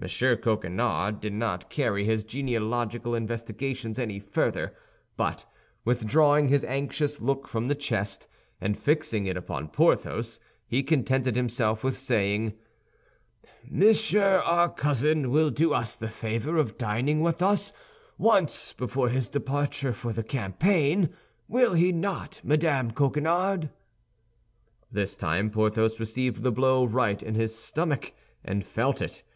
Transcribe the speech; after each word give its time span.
M. 0.00 0.08
Coquenard 0.36 1.18
did 1.18 1.32
not 1.32 1.68
carry 1.70 2.04
his 2.04 2.22
genealogical 2.22 3.16
investigations 3.16 3.98
any 3.98 4.20
further; 4.20 4.76
but 5.16 5.44
withdrawing 5.84 6.46
his 6.46 6.62
anxious 6.66 7.20
look 7.20 7.48
from 7.48 7.66
the 7.66 7.74
chest 7.74 8.28
and 8.60 8.78
fixing 8.78 9.26
it 9.26 9.36
upon 9.36 9.66
Porthos, 9.66 10.38
he 10.68 10.84
contented 10.84 11.34
himself 11.34 11.82
with 11.82 11.96
saying, 11.98 12.52
"Monsieur 13.68 14.36
our 14.44 14.68
cousin 14.68 15.32
will 15.32 15.50
do 15.50 15.74
us 15.74 15.96
the 15.96 16.08
favor 16.08 16.58
of 16.58 16.78
dining 16.78 17.20
with 17.20 17.42
us 17.42 17.72
once 18.16 18.72
before 18.72 19.08
his 19.08 19.28
departure 19.28 19.92
for 19.92 20.12
the 20.12 20.22
campaign, 20.22 21.08
will 21.48 21.74
he 21.74 21.90
not, 21.90 22.40
Madame 22.44 22.92
Coquenard?" 22.92 23.70
This 24.92 25.16
time 25.16 25.50
Porthos 25.50 25.98
received 25.98 26.44
the 26.44 26.52
blow 26.52 26.84
right 26.84 27.20
in 27.20 27.34
his 27.34 27.58
stomach, 27.58 28.14
and 28.44 28.64
felt 28.64 29.02
it. 29.02 29.24